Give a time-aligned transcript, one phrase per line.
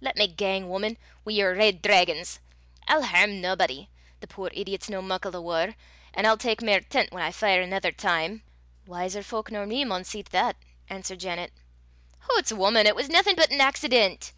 [0.00, 0.96] "Lat me gang, wuman,
[1.26, 2.38] wi' yer reid draigons!
[2.88, 3.90] I'll hairm naebody.
[4.20, 5.74] The puir idiot's no muckle the waur,
[6.14, 8.42] an' I'll tak mair tent whan I fire anither time."
[8.86, 10.56] "Wiser fowk nor me maun see to that,"
[10.88, 11.52] answered Janet.
[12.20, 12.86] "Hoots, wuman!
[12.86, 14.32] it was naething but an accident."